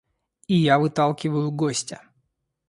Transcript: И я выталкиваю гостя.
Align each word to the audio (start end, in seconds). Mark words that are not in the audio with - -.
И 0.47 0.55
я 0.57 0.79
выталкиваю 0.79 1.51
гостя. 1.51 2.01